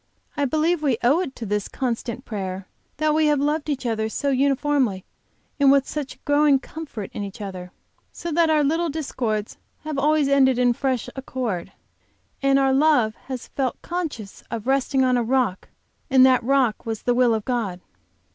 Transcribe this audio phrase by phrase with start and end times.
[0.35, 2.65] I believe we owe it to this constant prayer
[2.97, 5.05] that we have loved each other so uniformly
[5.59, 7.71] and with such growing comfort in each other;
[8.11, 11.71] so that our little discords always have ended in fresh accord,
[12.41, 15.69] and our love has felt conscious of resting on a rock
[16.09, 17.79] and that that rock was the will of God."